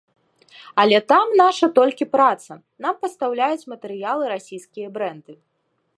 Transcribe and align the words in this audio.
Але 0.83 0.97
там 1.13 1.35
наша 1.41 1.69
толькі 1.77 2.09
праца, 2.15 2.53
нам 2.85 2.93
пастаўляюць 3.03 3.69
матэрыялы 3.75 4.23
расійскія 4.35 4.87
брэнды. 4.97 5.33